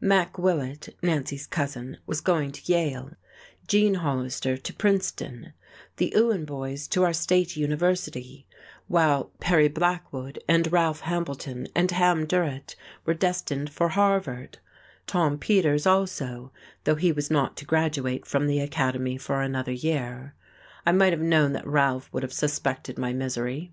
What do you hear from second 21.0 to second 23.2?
have known that Ralph would have suspected my